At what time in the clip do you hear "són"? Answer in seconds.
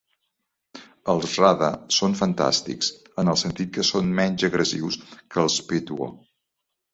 1.97-2.17, 3.91-4.11